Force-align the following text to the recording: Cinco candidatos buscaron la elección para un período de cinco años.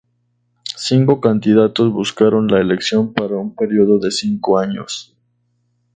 Cinco 0.77 1.21
candidatos 1.21 1.93
buscaron 1.93 2.47
la 2.47 2.59
elección 2.59 3.13
para 3.13 3.35
un 3.37 3.53
período 3.53 3.99
de 3.99 4.09
cinco 4.09 4.57
años. 4.57 5.15